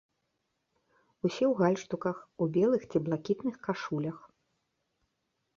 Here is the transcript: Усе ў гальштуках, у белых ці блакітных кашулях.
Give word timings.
Усе 1.27 1.45
ў 1.49 1.51
гальштуках, 1.61 2.17
у 2.45 2.49
белых 2.55 2.81
ці 2.89 2.97
блакітных 3.09 3.55
кашулях. 3.69 4.17